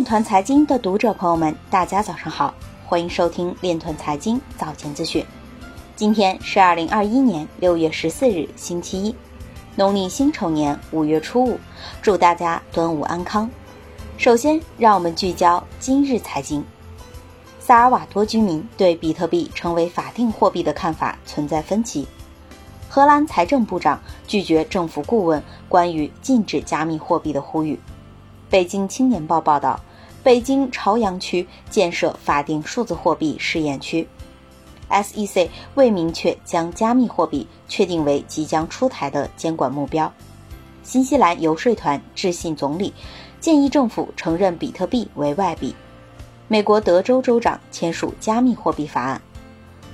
[0.00, 2.54] 链团财经的读者朋友们，大家早上好，
[2.86, 5.22] 欢迎收听链团财经早间资讯。
[5.94, 9.14] 今天是二零二一年六月十四日，星期一，
[9.76, 11.60] 农历辛丑年五月初五，
[12.00, 13.48] 祝大家端午安康。
[14.16, 16.64] 首先，让我们聚焦今日财经。
[17.58, 22.08] 萨尔瓦多居民对比特币成为法定货币的看法存在分歧。
[22.88, 27.78] 荷兰财政部长拒绝政府顾问关于禁止加密货币的呼吁。
[28.48, 29.78] 北京青年报报道，
[30.22, 34.06] 北京朝阳区建设法定数字货币试验区。
[34.90, 40.12] SEC 未明确将加密货币确定为即将出台的监管目标。
[40.82, 42.92] 新西兰游说团致信总理，
[43.40, 45.74] 建议政府承认比特币为外币。
[46.48, 49.20] 美国德州州长签署加密货币法案。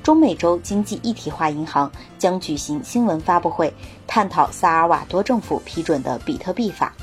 [0.03, 3.73] 中美洲经济一体化银行将举行新闻发布会，
[4.07, 6.95] 探讨萨尔瓦多政府批准的比特币法。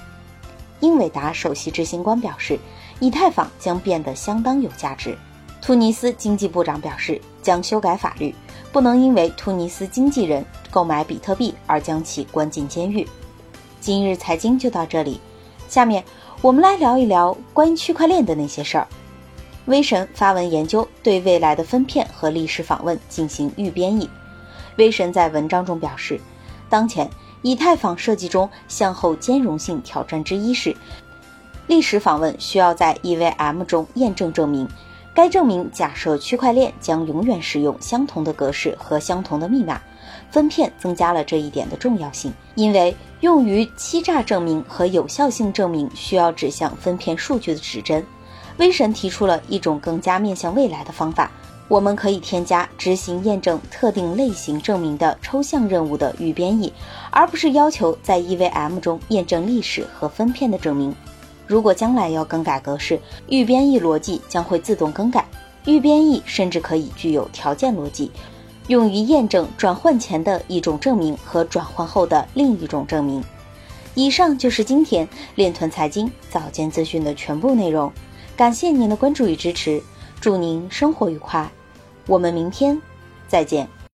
[0.79, 2.57] 英伟达首席执行官表示，
[3.03, 5.13] 以太坊将变得相当有价值。
[5.61, 8.33] 突尼斯经济部长表示，将修改法律，
[8.71, 13.05] 不能因为突尼斯经纪人购买比特币而将其关进监狱。
[13.81, 15.19] 今日财经就到这里，
[15.67, 16.01] 下面
[16.41, 18.87] 我们来聊一聊关于区块链的那些事儿。
[19.65, 24.09] 威神发文研究对未来的分片和历史访问进行预编译。
[24.77, 26.21] 威神在文章中表示，
[26.69, 27.09] 当前。
[27.45, 30.73] 以太坊设计中向后兼容性挑战之一是，
[31.67, 34.67] 历史访问需要在 EVM 中验证证明。
[35.15, 39.79] 该证明假设区块链将永远使用相同的格式和相同的密码。
[40.31, 48.03] 分片增加了这一点的重要性，因为用于欺诈证明和有效性证明需要指向分片数据的指针。
[48.57, 51.31] 威神提出了一种更加面向未来的方法。
[51.67, 56.73] 我们可以添加执行验证特定类型证明的抽象任务的预编译，
[57.09, 60.93] 而不是要求在 EVM 中验证历史和分片的证明。
[61.53, 65.23] 如果将来要更改格式，预编译逻辑将会自动更改。
[65.65, 68.09] 预编译甚至可以具有条件逻辑，
[68.69, 73.23] 用于验证转换前的一种证明和转换后的另一种证明。
[73.93, 77.93] 以上就是今天链团财经早间资讯的全部内容，
[78.35, 79.79] 感谢您的关注与支持，
[80.19, 81.47] 祝您生活愉快。
[82.07, 82.81] 我们明天
[83.27, 83.82] 再见。